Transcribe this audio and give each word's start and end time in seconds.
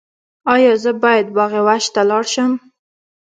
ایا 0.53 0.73
زه 0.83 0.91
باید 1.03 1.27
باغ 1.35 1.53
وحش 1.67 1.85
ته 1.93 2.01
لاړ 2.09 2.23
شم؟ 2.33 2.51